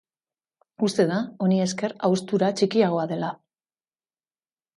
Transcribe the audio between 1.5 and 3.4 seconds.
esker haustura txikiagoa dela.